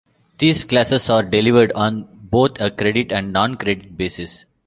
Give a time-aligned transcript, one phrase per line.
[0.39, 4.45] These classes are delivered on both a credit and non-credit basis.